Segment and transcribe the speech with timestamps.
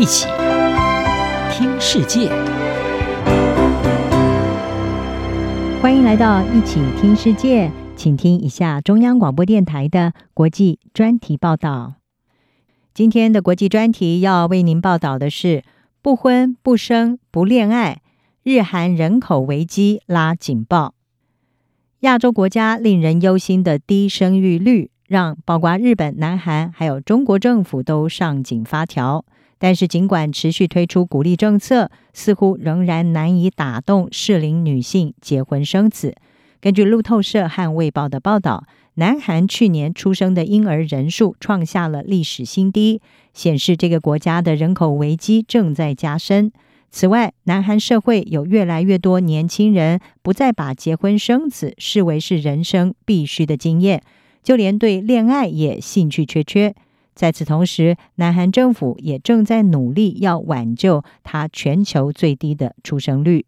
[0.00, 0.26] 一起
[1.52, 2.30] 听世界，
[5.82, 11.96] 欢迎来到一起听世界，请听一下中央广播电台的国际专题报道。
[12.94, 15.64] 今天的国际专题要为您报道的是：
[16.00, 18.00] 不婚不生不恋爱，
[18.42, 20.94] 日韩人口危机拉警报。
[22.00, 29.26] 亚洲国家令人忧心的低生育率，让包括日本、南韩还有中国政府都上紧发条。
[29.62, 36.16] 但是，尽管持续推出鼓励政策，似乎仍然难以打动适龄女性结婚生子。
[36.62, 38.64] 根据路透社和卫报的报道，
[38.94, 43.02] 南韩去年出生的婴儿人数创下了历史新低，
[43.34, 46.50] 显示这个国家的人口危机正在加深。
[46.90, 54.02] 此外，南韩社会有越来越多年轻人不再把结婚生子视为是人生必须的经验，
[54.42, 56.74] 就连对恋爱也兴趣缺缺。
[57.20, 63.44] 在此同时，南韩政府也正在努力要挽救它全球最低的出生率。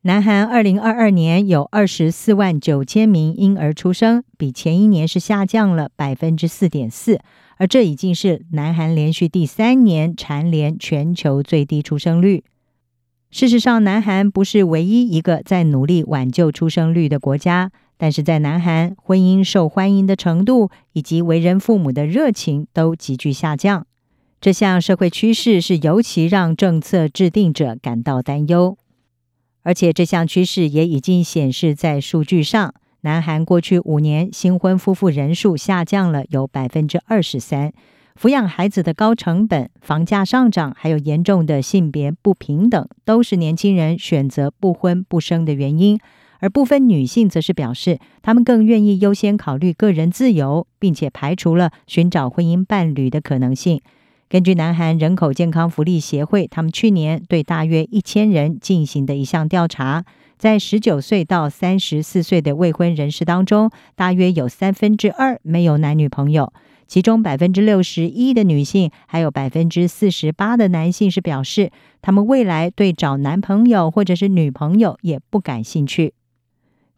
[0.00, 7.20] 南韩二零二二年有二十四万九千名婴儿出生，比前一年是下降了百分之四点四。
[7.58, 12.42] 而这已经是南韩连续第三年蝉联全球最低出生率。
[13.30, 23.86] 事实上，南韩不是唯一一个在努力挽救出生率的国家，但是在南韩，婚姻受欢迎的程度以及为人父母的热情都急剧下降。
[24.40, 28.78] 这项社会趋势是尤其让政策制定者感到担忧，
[29.64, 32.72] 而且这项趋势也已经显示在数据上。
[33.00, 37.72] 南韩过去五年新婚夫妇人数下降了有百分之二十三，
[38.20, 45.98] 抚养孩子的高成本、房价上涨，还有严重的性别不平等，都是年轻人选择不婚不生的原因。
[46.40, 53.80] 而部分女性则是表示，她们更愿意优先考虑个人自由，并且排除了寻找婚姻伴侣的可能性。
[54.28, 60.04] 根据南韩人口健康福利协会，他们去年对大约一千人进行的一项调查。
[60.36, 66.52] 在十九岁到三十四岁的未婚人士当中，大约有三分之二没有男女朋友，
[66.86, 76.12] 其中百分之六十一的女性，还有百分之四十八的男性是表示，他们未来对找男朋友或者是女朋友也不感兴趣。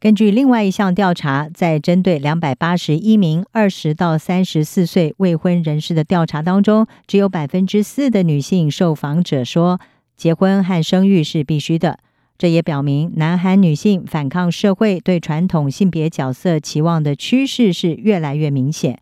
[0.00, 9.78] 根据另外一项调查，在针对两百八十一名二十到三十四岁未婚人士的调查当中，只有百分之四的女性受访者说，
[10.16, 11.98] 结婚和生育是必须的。
[12.38, 18.94] 这也表明，南韩女性反抗社会对传统性别角色期望的趋势是越来越明显。《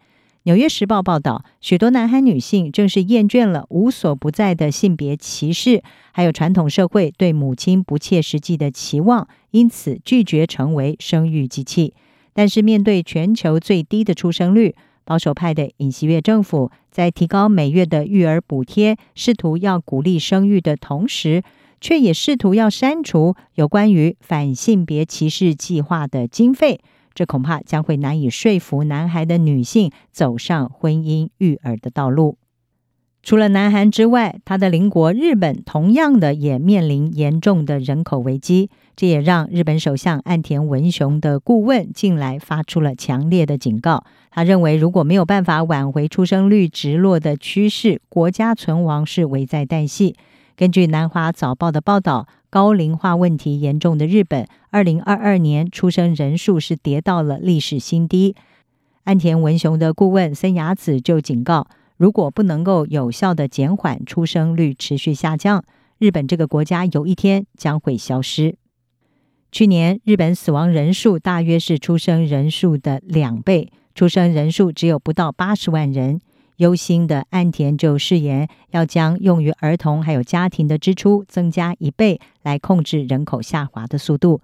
[0.44, 5.82] 纽约时报》报道，许多南韩女性正是厌倦了无所不在的性别歧视，
[6.12, 11.92] 还有传统社会对母亲不切实际的期望，因此拒绝成为生育机器。
[12.32, 21.42] 但是，面对全球最低的出生率，保守派的尹锡悦政府在提高每月的育儿补贴，试图要鼓励生育的同时，
[21.80, 26.80] 却也试图要删除有关于反性别歧视计划的经费，
[27.18, 32.38] 这恐怕将会难以说服南孩的女性走上婚姻育儿的道路。
[33.24, 44.04] 除了南韩之外，他的邻国日本同样的也面临严重的人口危机，这也让日本首相岸田文雄的顾问近来发出了强烈的警告。
[44.30, 50.14] 他认为，如果没有办法挽回出生率直落的趋势，国家存亡是危在旦夕。
[50.58, 58.34] 根据南华早报的报道，高龄化问题严重的日本，二零二二年出生人数是跌到了历史新低。
[59.04, 65.62] 岸田文雄的顾问森雅子就警告，如果不能够有效地减缓出生率持续下降，
[65.98, 68.56] 日本这个国家有一天将会消失。
[69.52, 76.20] 去年日本死亡人数大约是出生人数的两倍，出生人数只有不到八十万人。
[76.58, 84.40] 忧心的岸田就誓言要将用于儿童还有家庭的支出增加一倍，来控制人口下滑的速度。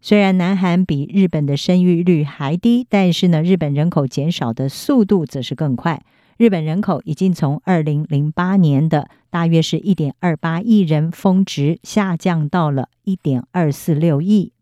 [0.00, 6.02] 虽然南韩比日本的生育率还低，但是呢，日本人口减少的速度则是更快。
[6.38, 14.52] 日本人口已经从二零零八年的大约是一点二八亿人峰值下降到了一点二四六亿，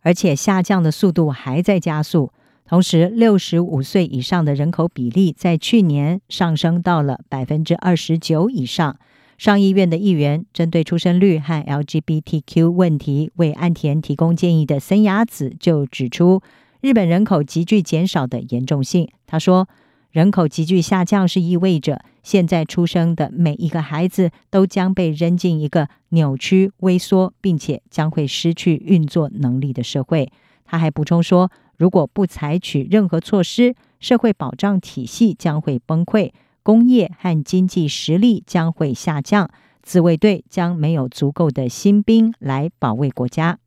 [0.00, 2.32] 而且下降的速度还在加速。
[2.66, 8.96] 同时，六十五岁以上的人口比例在去年上升到了百分之二十九以上。
[9.36, 16.40] 上议院的议员针对出生率和 LGBTQ 问题为岸田提供建议的森雅子就指出，
[16.80, 19.08] 日本人口急剧减少的严重性。
[19.26, 19.68] 他说，
[20.10, 30.30] 人口急剧下降是意味着现在出生的每一个孩子都将被扔进一个扭曲、萎缩，并且将会失去运作能力的社会。
[30.64, 36.32] 他还补充说，如果不采取任何措施，社会保障体系将会崩溃，
[36.62, 39.50] 工业和经济实力将会下降，
[39.82, 43.58] 自卫队将没有足够的新兵来保卫国家。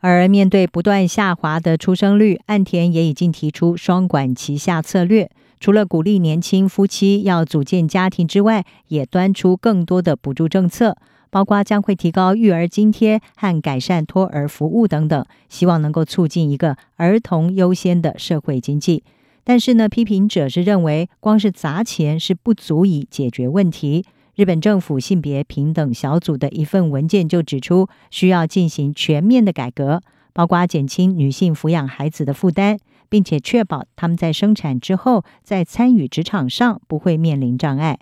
[0.00, 5.30] 而面对不断下滑的出生率，岸田也已经提出双管齐下策略。
[5.58, 10.98] 除了鼓励年轻夫妻要组建家庭之外，也端出更多的补助政策，
[11.34, 19.02] 包括将会提高育儿津贴和改善托儿服务等等，希望能够促进一个儿童优先的社会经济。
[19.42, 24.04] 但是呢，批评者是认为，光是砸钱是不足以解决问题。
[24.36, 30.02] 日本政府性别平等小组的一份文件就指出，需要进行全面的改革，
[30.32, 32.78] 包括减轻女性抚养孩子的负担。
[33.10, 37.98] 并且确保他们在生产之后，在参与职场上不会面临障碍。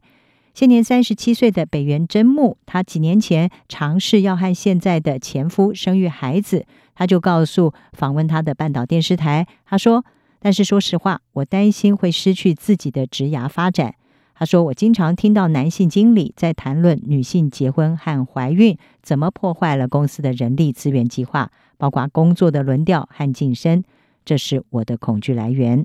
[0.54, 10.04] 现年三十七岁的北原真木，她几年前尝试要和现在的前夫生育孩子，她就告诉访问她的半岛电视台，她说
[10.38, 13.94] ：“但是说实话，我担心会失去自己的职涯发展。”
[14.36, 23.82] 她说：“我经常听到男性经理在谈论女性结婚和怀孕怎么破坏了公司的人力资源计划，包括工作的轮调和晋升。”
[24.24, 25.84] 这是我的恐惧来源。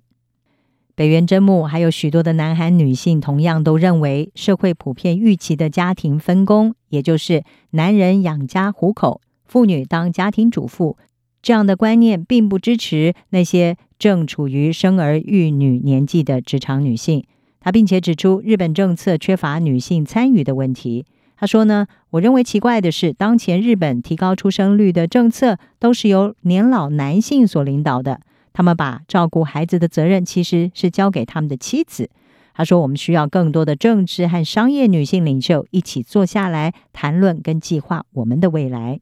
[0.98, 10.98] 北原真木还有许多的南韩女性，同样都认为社会普遍预期的家庭分工，也就是男人养家糊口，妇女当家庭主妇
[11.40, 17.24] 这样的观念，并不支持那些正处于生儿育女年纪的职场女性。
[17.60, 21.06] 她并且指出，日本政策缺乏女性参与的问题。
[21.36, 28.22] 她说呢，我认为奇怪的是，当前日本提高出生率的政策都是由年老男性所领导的。
[28.58, 32.10] 他们把照顾孩子的责任其实是交给他们的妻子。
[32.56, 39.00] 他说：“我们需要更多的政治和商业女性领袖一起坐下来谈论跟计划我们的未来。”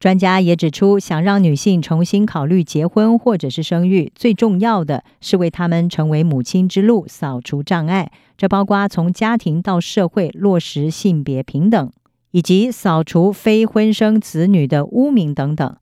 [0.00, 8.10] 专家也指出，想让女性重新考虑结婚或者是生育，最重要的是为她们成为母亲之路扫除障碍。
[8.36, 11.92] 这包括从家庭到社会落实性别平等，
[12.32, 15.76] 以及扫除非婚生子女的污名等等。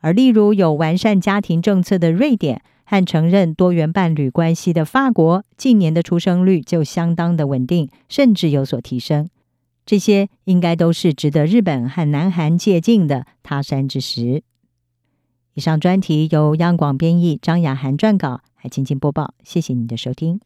[0.00, 9.28] 而例如有完善家庭政策的瑞典和承认多元伴侣关系的法国，近年的出生率就相当的稳定，甚至有所提升。
[9.86, 14.42] 这些应该都是值得日本和南韩借鉴的他山之石。
[15.54, 19.34] 以上专题由央广编译，张雅涵撰稿，还请播报。
[19.42, 20.40] 谢谢你的收听。